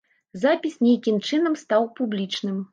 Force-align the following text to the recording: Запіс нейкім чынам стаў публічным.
Запіс 0.45 0.79
нейкім 0.87 1.21
чынам 1.27 1.61
стаў 1.65 1.89
публічным. 2.03 2.61